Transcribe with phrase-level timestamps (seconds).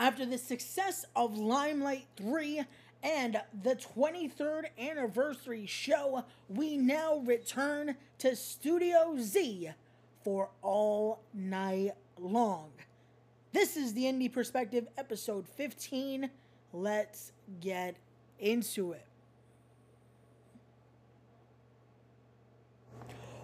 [0.00, 2.62] After the success of Limelight 3
[3.02, 9.72] and the 23rd anniversary show, we now return to Studio Z
[10.24, 12.70] for all night long.
[13.52, 16.30] This is the Indie Perspective, episode 15.
[16.72, 17.96] Let's get
[18.38, 19.04] into it.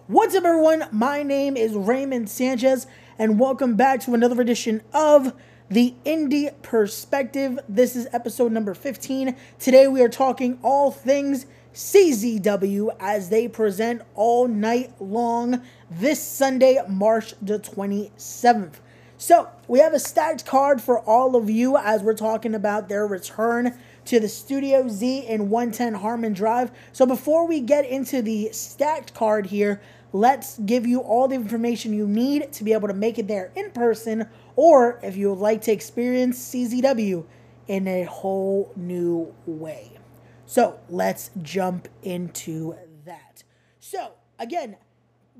[0.07, 0.85] What's up, everyone?
[0.91, 2.87] My name is Raymond Sanchez,
[3.19, 5.33] and welcome back to another edition of
[5.69, 7.59] the Indie Perspective.
[7.67, 9.35] This is episode number 15.
[9.59, 16.79] Today, we are talking all things CZW as they present all night long this Sunday,
[16.87, 18.75] March the 27th.
[19.17, 23.05] So, we have a stacked card for all of you as we're talking about their
[23.05, 26.71] return to the Studio Z in 110 Harmon Drive.
[26.93, 29.81] So, before we get into the stacked card here,
[30.13, 33.51] let's give you all the information you need to be able to make it there
[33.55, 37.25] in person, or if you would like to experience CZW
[37.67, 39.91] in a whole new way.
[40.45, 43.43] So let's jump into that.
[43.79, 44.77] So, again,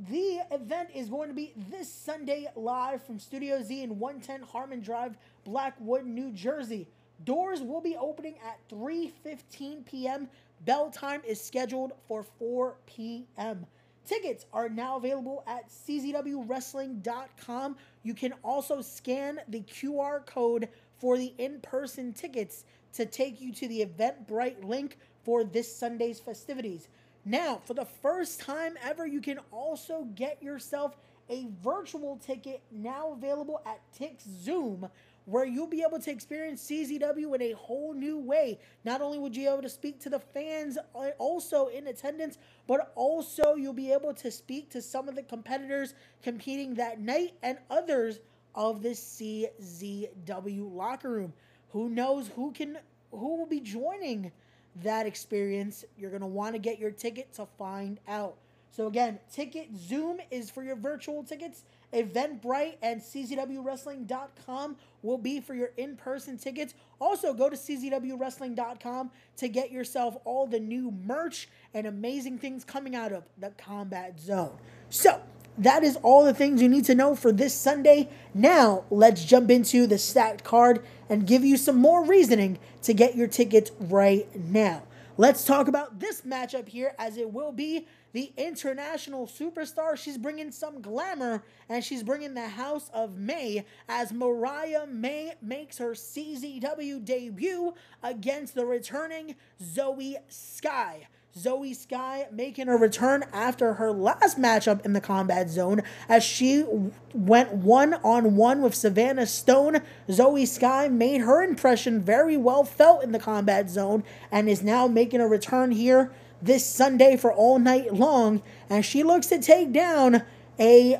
[0.09, 4.81] the event is going to be this Sunday live from Studio Z in 110 Harmon
[4.81, 6.88] Drive, Blackwood, New Jersey.
[7.24, 10.30] Doors will be opening at 3:15 p.m.
[10.66, 13.66] Bell time is scheduled for 4 p.m.
[14.08, 17.75] Tickets are now available at czwwrestling.com.
[18.03, 22.63] You can also scan the QR code for the in person tickets
[22.94, 26.88] to take you to the Eventbrite link for this Sunday's festivities.
[27.25, 30.95] Now, for the first time ever, you can also get yourself
[31.30, 34.89] a virtual ticket now available at TixZoom
[35.28, 38.58] where you'll be able to experience CZW in a whole new way.
[38.86, 42.38] Not only would you be able to speak to the fans uh, also in attendance,
[42.66, 47.34] but also you'll be able to speak to some of the competitors competing that night
[47.44, 48.22] and others
[48.56, 51.34] of the CZW locker room.
[51.72, 52.78] Who knows who can
[53.12, 54.31] who will be joining
[54.78, 55.84] that experience?
[55.97, 58.38] You're going to want to get your ticket to find out.
[58.72, 61.63] So again, Ticket Zoom is for your virtual tickets.
[61.94, 66.74] Eventbrite and CZWWrestling.com will be for your in person tickets.
[67.00, 72.96] Also, go to CZWWrestling.com to get yourself all the new merch and amazing things coming
[72.96, 74.58] out of the Combat Zone.
[74.90, 75.22] So,
[75.58, 78.09] that is all the things you need to know for this Sunday.
[78.34, 83.16] Now, let's jump into the stacked card and give you some more reasoning to get
[83.16, 84.84] your tickets right now.
[85.19, 89.97] Let's talk about this matchup here, as it will be the international superstar.
[89.97, 95.79] She's bringing some glamour and she's bringing the House of May as Mariah May makes
[95.79, 97.73] her CZW debut
[98.03, 101.07] against the returning Zoe Sky.
[101.38, 106.66] Zoe Sky making a return after her last matchup in the combat zone as she
[107.14, 109.81] went one on one with Savannah Stone.
[110.09, 114.88] Zoe Sky made her impression very well felt in the combat zone and is now
[114.88, 116.12] making a return here
[116.42, 118.42] this Sunday for all night long.
[118.68, 120.24] And she looks to take down
[120.59, 121.00] a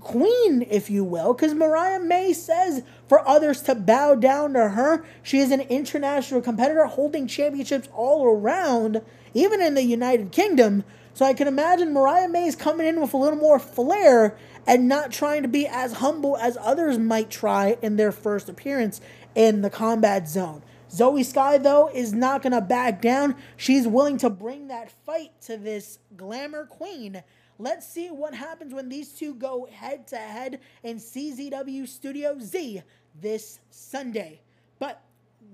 [0.00, 5.04] queen, if you will, because Mariah May says for others to bow down to her.
[5.22, 9.00] She is an international competitor holding championships all around
[9.34, 10.84] even in the United Kingdom.
[11.12, 14.36] So I can imagine Mariah May is coming in with a little more flair
[14.66, 19.00] and not trying to be as humble as others might try in their first appearance
[19.34, 20.62] in the combat zone.
[20.90, 23.34] Zoe Sky, though, is not going to back down.
[23.56, 27.22] She's willing to bring that fight to this glamour queen.
[27.58, 32.82] Let's see what happens when these two go head to head in CZW Studio Z
[33.20, 34.40] this Sunday.
[34.78, 35.02] But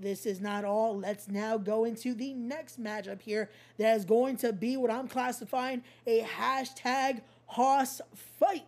[0.01, 0.99] this is not all.
[0.99, 5.09] Let's now go into the next matchup here that is going to be what I'm
[5.09, 8.01] classifying a hashtag Hoss
[8.39, 8.67] fight,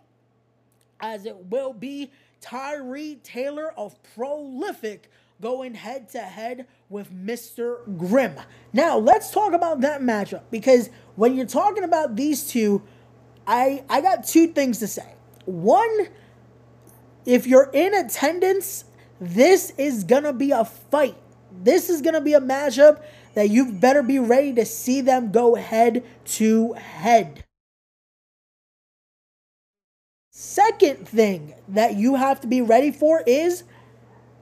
[1.00, 5.08] as it will be Tyree Taylor of Prolific
[5.40, 7.80] going head to head with Mr.
[7.98, 8.36] Grimm.
[8.72, 12.82] Now, let's talk about that matchup because when you're talking about these two,
[13.46, 15.14] I I got two things to say.
[15.44, 16.08] One,
[17.26, 18.84] if you're in attendance,
[19.22, 21.16] this is going to be a fight
[21.60, 23.02] this is going to be a matchup
[23.34, 27.44] that you better be ready to see them go head to head.
[30.30, 33.64] Second thing that you have to be ready for is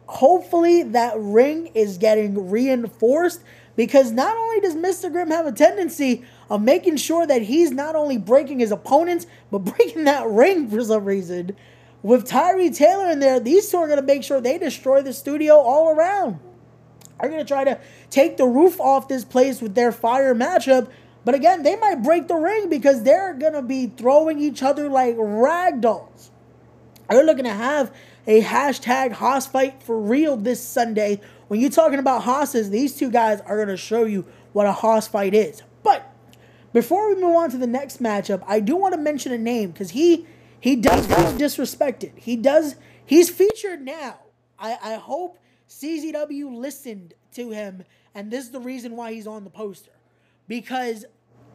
[0.06, 3.42] hopefully that ring is getting reinforced
[3.76, 5.10] because not only does Mr.
[5.10, 9.58] Grimm have a tendency of making sure that he's not only breaking his opponents, but
[9.76, 11.56] breaking that ring for some reason.
[12.02, 15.12] With Tyree Taylor in there, these two are going to make sure they destroy the
[15.12, 16.40] studio all around
[17.20, 20.90] They're going to try to take the roof off this place with their fire matchup.
[21.24, 24.88] But again, they might break the ring because they're going to be throwing each other
[24.88, 26.30] like rag dolls.
[27.10, 27.94] They're looking to have
[28.26, 31.20] a hashtag Hoss fight for real this Sunday.
[31.48, 34.72] When you're talking about Hoss's, these two guys are going to show you what a
[34.72, 35.62] Hoss fight is.
[35.82, 36.10] But
[36.72, 39.72] before we move on to the next matchup, I do want to mention a name
[39.72, 40.26] because he
[40.60, 42.18] he does feel disrespected.
[42.18, 42.76] He does.
[43.04, 44.18] He's featured now.
[44.58, 47.84] I, I hope CZW listened to him,
[48.14, 49.92] and this is the reason why he's on the poster.
[50.46, 51.06] Because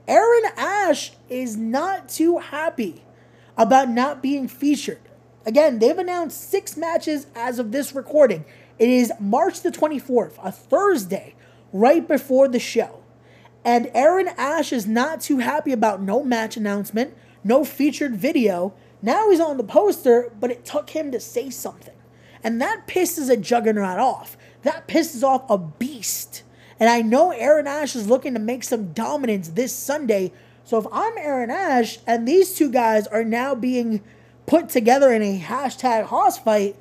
[0.07, 3.03] Aaron Ash is not too happy
[3.57, 5.01] about not being featured.
[5.45, 8.45] Again, they've announced six matches as of this recording.
[8.79, 11.35] It is March the 24th, a Thursday,
[11.71, 13.03] right before the show.
[13.63, 18.73] And Aaron Ash is not too happy about no match announcement, no featured video.
[19.05, 21.93] Now he's on the poster, but it took him to say something.
[22.43, 24.35] And that pisses a juggernaut off.
[24.63, 26.41] That pisses off a beast.
[26.79, 30.33] And I know Aaron Ash is looking to make some dominance this Sunday.
[30.63, 34.03] So if I'm Aaron Ash and these two guys are now being
[34.47, 36.75] put together in a hashtag hoss fight,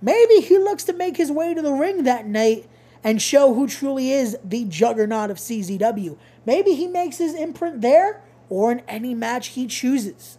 [0.00, 2.68] maybe he looks to make his way to the ring that night
[3.02, 6.16] and show who truly is the juggernaut of CZW.
[6.46, 10.38] Maybe he makes his imprint there or in any match he chooses.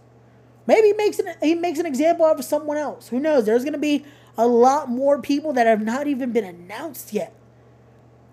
[0.67, 3.09] Maybe he makes an, he makes an example of someone else.
[3.09, 3.45] Who knows?
[3.45, 4.05] There's going to be
[4.37, 7.33] a lot more people that have not even been announced yet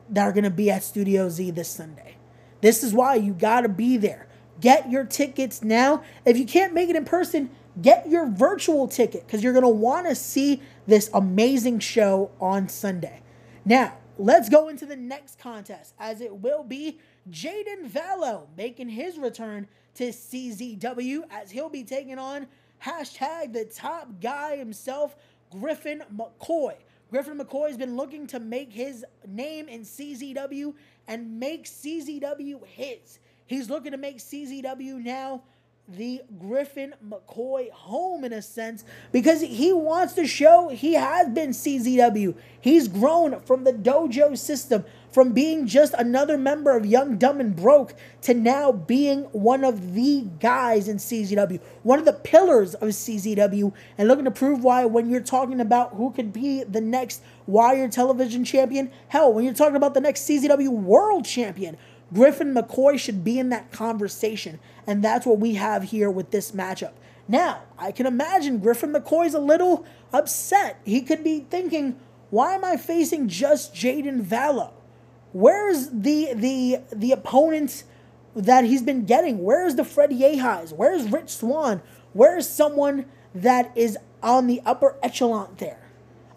[0.09, 2.17] that are going to be at Studio Z this Sunday.
[2.61, 4.29] This is why you got to be there.
[4.61, 6.03] Get your tickets now.
[6.25, 7.51] If you can't make it in person,
[7.81, 12.69] get your virtual ticket because you're going to want to see this amazing show on
[12.69, 13.23] Sunday.
[13.65, 16.99] Now, let's go into the next contest as it will be
[17.31, 22.47] Jaden Vallow making his return to CZW as he'll be taking on
[22.83, 25.17] hashtag the top guy himself,
[25.51, 26.75] Griffin McCoy.
[27.11, 30.75] Griffin McCoy has been looking to make his name in CZW
[31.09, 33.19] and make CZW his.
[33.47, 35.43] He's looking to make CZW now
[35.89, 41.51] the Griffin McCoy home in a sense because he wants to show he has been
[41.51, 42.35] CZW.
[42.61, 47.55] He's grown from the dojo system from being just another member of Young, Dumb, and
[47.55, 52.89] Broke to now being one of the guys in CZW, one of the pillars of
[52.91, 57.23] CZW, and looking to prove why when you're talking about who could be the next
[57.47, 61.77] Wired Television Champion, hell, when you're talking about the next CZW World Champion,
[62.13, 64.61] Griffin McCoy should be in that conversation.
[64.87, 66.93] And that's what we have here with this matchup.
[67.29, 70.81] Now, I can imagine Griffin McCoy's a little upset.
[70.85, 71.99] He could be thinking,
[72.31, 74.73] why am I facing just Jaden Vallow?
[75.33, 77.85] Where's the the the opponents
[78.35, 79.43] that he's been getting?
[79.43, 80.73] Where's the Fred Yehis?
[80.73, 81.81] Where's Rich Swann?
[82.13, 85.82] Where's someone that is on the upper echelon there?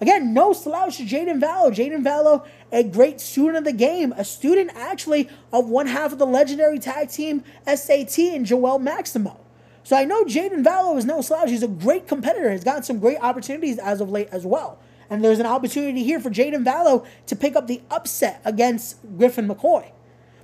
[0.02, 1.72] Again, no slouch to Jaden Vallow.
[1.72, 6.20] Jaden Vallow, a great student of the game, a student actually of one half of
[6.20, 9.40] the legendary tag team SAT and Joel Maximo.
[9.84, 11.50] So I know Jaden Vallow is no slouch.
[11.50, 12.52] He's a great competitor.
[12.52, 14.80] He's gotten some great opportunities as of late as well.
[15.10, 19.48] And there's an opportunity here for Jaden Vallow to pick up the upset against Griffin
[19.48, 19.92] McCoy.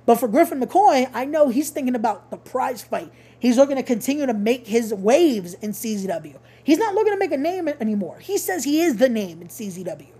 [0.06, 3.12] But for Griffin McCoy, I know he's thinking about the prize fight.
[3.42, 6.38] He's looking to continue to make his waves in CZW.
[6.62, 8.20] He's not looking to make a name anymore.
[8.20, 10.12] He says he is the name in CZW.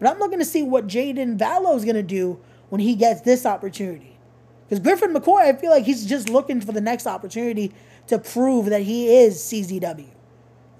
[0.00, 3.20] But I'm looking to see what Jaden Vallow is going to do when he gets
[3.20, 4.18] this opportunity.
[4.64, 7.72] Because Griffin McCoy, I feel like he's just looking for the next opportunity
[8.08, 10.10] to prove that he is CZW.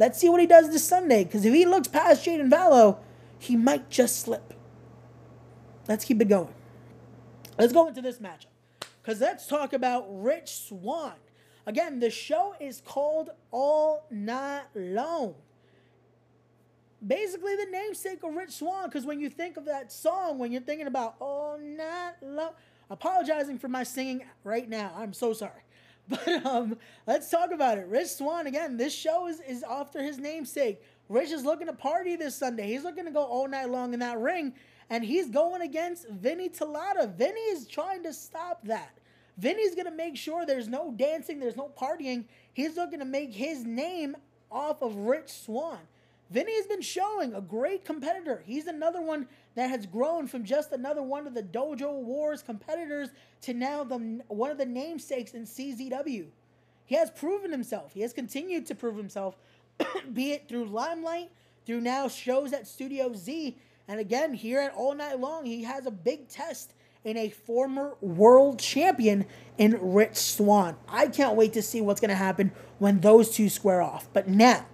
[0.00, 2.99] Let's see what he does this Sunday, because if he looks past Jaden Vallow,
[3.38, 4.55] he might just slip.
[5.87, 6.52] Let's keep it going.
[7.57, 8.47] Let's go into this matchup.
[9.00, 11.12] Because let's talk about Rich Swann.
[11.66, 15.35] Again, the show is called All Night Long.
[17.04, 20.61] Basically, the namesake of Rich Swann, because when you think of that song, when you're
[20.61, 22.52] thinking about All Night Long,
[22.88, 24.92] apologizing for my singing right now.
[24.96, 25.52] I'm so sorry.
[26.08, 27.88] But um, let's talk about it.
[27.88, 30.80] Rich Swann, again, this show is, is after his namesake.
[31.08, 32.68] Rich is looking to party this Sunday.
[32.68, 34.54] He's looking to go all night long in that ring,
[34.88, 37.12] and he's going against Vinny Talotta.
[37.12, 38.96] Vinny is trying to stop that.
[39.37, 42.25] Vinny's going to make sure there's no dancing, there's no partying.
[42.52, 44.16] He's looking to make his name
[44.50, 45.81] off of Rich Swann.
[46.31, 48.43] Vinny has been showing a great competitor.
[48.45, 53.11] He's another one that has grown from just another one of the Dojo Wars competitors
[53.43, 56.26] to now the one of the namesakes in CZW.
[56.85, 57.93] He has proven himself.
[57.93, 59.37] He has continued to prove himself,
[60.12, 61.31] be it through Limelight,
[61.64, 65.45] through now shows at Studio Z, and again here at All Night Long.
[65.45, 66.73] He has a big test
[67.06, 69.25] in a former world champion
[69.56, 70.76] in Rich Swann.
[70.88, 74.08] I can't wait to see what's going to happen when those two square off.
[74.12, 74.66] But now,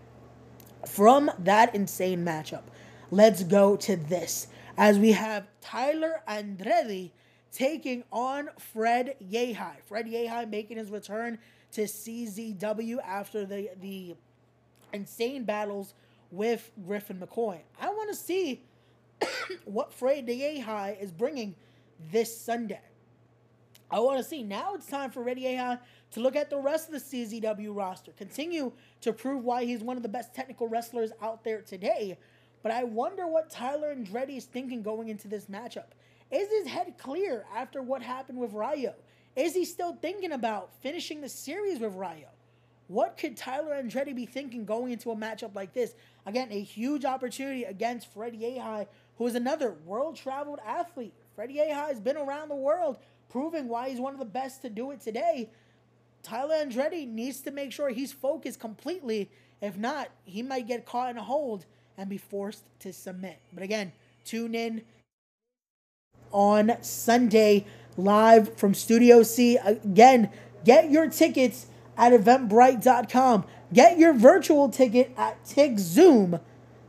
[0.88, 2.62] from that insane matchup,
[3.10, 4.46] let's go to this.
[4.78, 7.10] As we have Tyler Andretti
[7.52, 9.82] taking on Fred Yehi.
[9.86, 11.38] Fred Yehi making his return
[11.72, 14.14] to CZW after the, the
[14.94, 15.92] insane battles
[16.30, 17.58] with Griffin McCoy.
[17.78, 18.62] I want to see
[19.66, 21.56] what Fred Yehi is bringing
[22.11, 22.80] this Sunday.
[23.90, 24.42] I want to see.
[24.42, 25.78] Now it's time for Rey Yehi
[26.12, 29.97] to look at the rest of the CZW roster, continue to prove why he's one
[29.97, 32.18] of the best technical wrestlers out there today.
[32.62, 35.87] But I wonder what Tyler Andretti is thinking going into this matchup.
[36.30, 38.94] Is his head clear after what happened with Ryo?
[39.37, 42.28] Is he still thinking about finishing the series with Ryo?
[42.88, 45.94] What could Tyler Andretti be thinking going into a matchup like this?
[46.26, 51.14] Again, a huge opportunity against Freddie Yehi, who is another world traveled athlete.
[51.34, 52.98] Freddie Yehi has been around the world,
[53.28, 55.50] proving why he's one of the best to do it today.
[56.22, 59.30] Tyler Andretti needs to make sure he's focused completely.
[59.60, 61.64] If not, he might get caught in a hold
[61.96, 63.38] and be forced to submit.
[63.52, 63.92] But again,
[64.24, 64.82] tune in
[66.30, 69.58] on Sunday live from Studio Z.
[69.64, 70.30] Again,
[70.64, 73.44] get your tickets at eventbrite.com.
[73.72, 76.40] Get your virtual ticket at TickZoom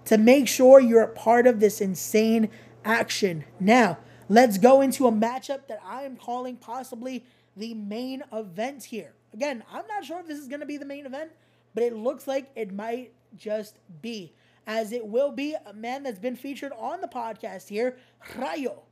[0.05, 2.49] to make sure you're a part of this insane
[2.83, 3.45] action.
[3.59, 3.97] Now,
[4.29, 7.23] let's go into a matchup that I am calling possibly
[7.55, 9.13] the main event here.
[9.33, 11.31] Again, I'm not sure if this is going to be the main event,
[11.73, 14.33] but it looks like it might just be,
[14.67, 17.97] as it will be a man that's been featured on the podcast here,
[18.37, 18.83] Rayo.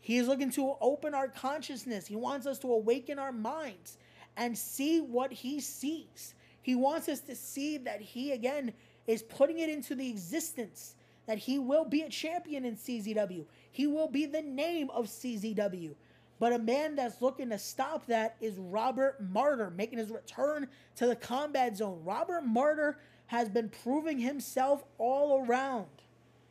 [0.00, 2.06] He is looking to open our consciousness.
[2.06, 3.96] He wants us to awaken our minds
[4.36, 6.34] and see what he sees.
[6.60, 8.72] He wants us to see that he, again,
[9.06, 10.94] is putting it into the existence
[11.26, 13.44] that he will be a champion in CZW.
[13.74, 15.96] He will be the name of CZW.
[16.38, 21.08] But a man that's looking to stop that is Robert Martyr, making his return to
[21.08, 22.00] the combat zone.
[22.04, 25.88] Robert Martyr has been proving himself all around.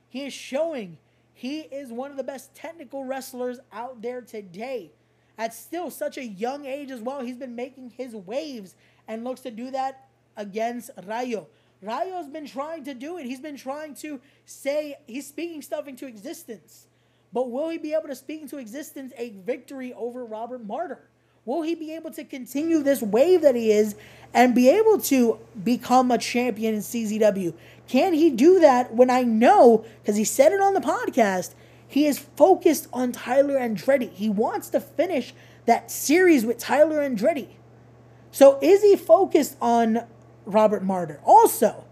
[0.10, 0.98] He is showing
[1.34, 4.92] he is one of the best technical wrestlers out there today
[5.38, 7.22] at still such a young age as well.
[7.22, 8.76] He's been making his waves
[9.08, 11.48] and looks to do that against Rayo.
[11.82, 13.26] Rayo's been trying to do it.
[13.26, 16.88] He's been trying to say, he's speaking stuff into existence.
[17.34, 21.10] But will he be able to speak into existence a victory over Robert Martyr?
[21.46, 23.96] Will he be able to continue this wave that he is
[24.34, 27.54] and be able to become a champion in CZW?
[27.88, 31.54] Can he do that when I know, because he said it on the podcast,
[31.86, 34.12] he is focused on Tyler Andretti.
[34.12, 35.34] He wants to finish
[35.66, 37.50] that series with Tyler Andretti.
[38.32, 40.06] So is he focused on
[40.46, 41.20] Robert Martyr?
[41.24, 41.86] Also,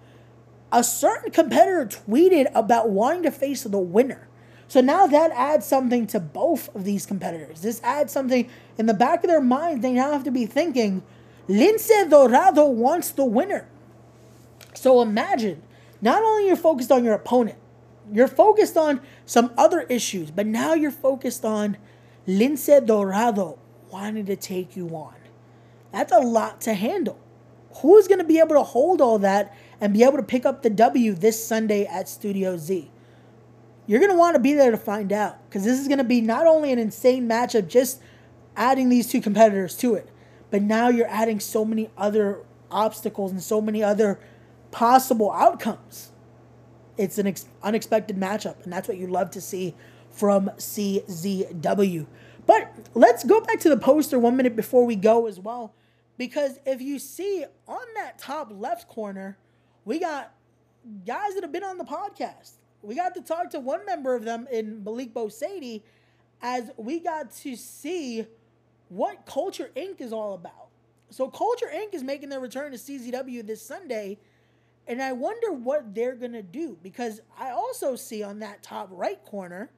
[0.72, 4.28] a certain competitor tweeted about wanting to face the winner.
[4.72, 7.60] So now that adds something to both of these competitors.
[7.60, 9.82] This adds something in the back of their mind.
[9.82, 11.04] They now have to be thinking,
[11.50, 13.68] Lince Dorado wants the winner.
[14.74, 15.62] So imagine,
[16.02, 17.58] not only you're focused on your opponent,
[18.14, 21.76] you're focused on some other issues, but now you're focused on
[22.26, 23.60] Lince Dorado
[23.92, 25.16] wanting to take you on.
[25.92, 27.20] That's a lot to handle.
[27.82, 30.64] Who's going to be able to hold all that and be able to pick up
[30.64, 32.90] the W this Sunday at Studio Z?
[33.92, 36.06] You're going to want to be there to find out because this is going to
[36.06, 38.00] be not only an insane matchup, just
[38.56, 40.10] adding these two competitors to it,
[40.50, 44.18] but now you're adding so many other obstacles and so many other
[44.72, 46.12] possible outcomes
[46.98, 49.76] it's an ex- unexpected matchup, and that's what you love to see
[50.10, 52.06] from CZW.
[52.46, 55.74] But let's go back to the poster one minute before we go as well,
[56.18, 59.38] because if you see on that top left corner,
[59.86, 60.34] we got
[61.06, 62.54] guys that have been on the podcast.
[62.82, 65.84] We got to talk to one member of them in Malik Bosady
[66.42, 68.26] as we got to see
[68.90, 70.02] what Culture Inc.
[70.02, 70.70] is all about.
[71.10, 71.94] So Culture Inc.
[71.94, 74.18] is making their return to CZW this Sunday
[74.88, 79.24] and I wonder what they're to do because I also see on that top right
[79.24, 79.72] corner,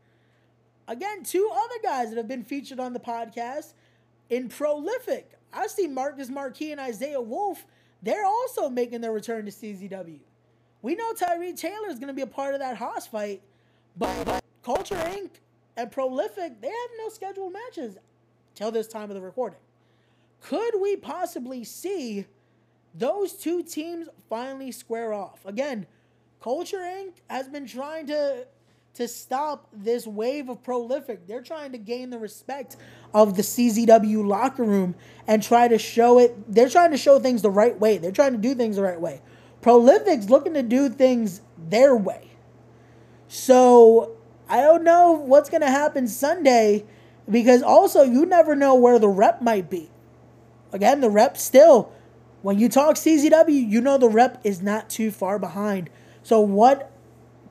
[0.88, 3.74] again, two other guys that have been featured on the podcast
[4.30, 5.32] in Prolific.
[5.54, 7.66] I see Marcus Marquis and Isaiah Wolf.
[8.02, 10.20] They're also making their return to CZW.
[10.84, 13.42] We know Tyree Taylor is going to be a part of that Hoss fight,
[13.98, 15.32] but Culture Inc.
[15.76, 17.98] and Prolific, they have no scheduled matches
[18.54, 19.60] till this time of the recording.
[20.42, 22.28] Could we possibly see
[22.94, 25.46] those two teams finally square off.
[25.46, 25.88] Again,
[26.42, 27.14] Culture Inc.
[27.30, 28.48] has been trying to
[28.96, 31.26] to stop this wave of prolific.
[31.26, 32.78] They're trying to gain the respect
[33.12, 34.94] of the CZW locker room
[35.26, 36.54] and try to show it.
[36.54, 37.98] They're trying to show things the right way.
[37.98, 39.20] They're trying to do things the right way.
[39.64, 42.32] Prolific's looking to do things their way.
[43.28, 44.16] So
[44.48, 46.86] I don't know what's going to happen Sunday
[47.28, 49.90] because also you never know where the rep might be.
[50.72, 51.92] Again, the rep still
[52.44, 55.90] when you talk CZW, you know the rep is not too far behind.
[56.24, 56.92] So what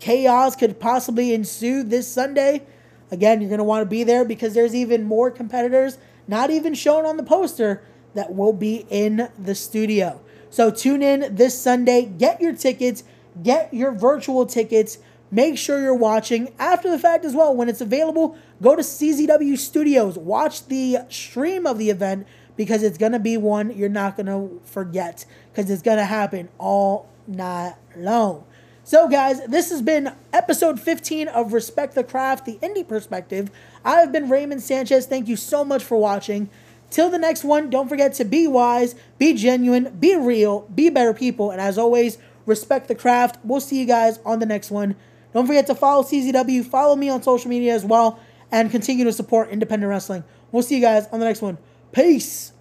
[0.00, 2.62] chaos could possibly ensue this Sunday?
[3.11, 5.97] Again, you're going to want to be there because there's even more competitors,
[6.28, 7.83] not even shown on the poster,
[8.14, 10.21] that will be in the studio.
[10.53, 13.03] So tune in this Sunday, get your tickets,
[13.41, 14.99] Get your virtual tickets.
[15.31, 17.57] Make sure you're watching after the fact as well.
[17.57, 20.19] When it's available, go to CZW Studios.
[20.19, 24.27] Watch the stream of the event because it's going to be one you're not going
[24.27, 28.45] to forget because it's going to happen all night long.
[28.85, 33.51] So, guys, this has been episode 15 of Respect the Craft, the indie perspective.
[33.85, 35.07] I have been Raymond Sanchez.
[35.07, 36.51] Thank you so much for watching.
[36.93, 41.15] Till the next one, don't forget to be wise, be genuine, be real, be better
[41.15, 43.39] people, and as always, respect the craft.
[43.43, 44.95] We'll see you guys on the next one.
[45.33, 48.21] Don't forget to follow CZW, follow me on social media as well,
[48.51, 50.23] and continue to support independent wrestling.
[50.51, 51.57] We'll see you guys on the next one.
[51.93, 52.53] Peace.